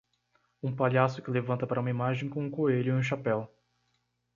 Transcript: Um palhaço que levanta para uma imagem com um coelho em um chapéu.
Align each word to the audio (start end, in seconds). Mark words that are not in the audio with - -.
Um 0.63 0.75
palhaço 0.75 1.21
que 1.21 1.29
levanta 1.29 1.67
para 1.67 1.79
uma 1.79 1.91
imagem 1.91 2.27
com 2.27 2.41
um 2.43 2.49
coelho 2.49 2.91
em 2.95 2.97
um 2.97 3.03
chapéu. 3.03 3.47